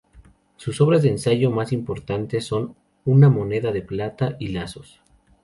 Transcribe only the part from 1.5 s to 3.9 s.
más importantes son "Una moneda de